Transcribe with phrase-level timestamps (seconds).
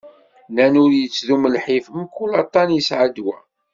[0.49, 3.37] Nnan ur yettdum lḥif, mkul aṭṭan yesεa ddwa.